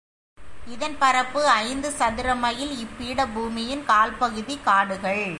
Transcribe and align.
இதன் 0.73 0.95
பரப்பு 0.99 1.41
ஐந்து 1.63 1.89
சதுரமைல், 1.99 2.71
இப்பீடபூமியின் 2.83 3.83
கால்பகுதி 3.85 4.55
காடுகள். 4.67 5.25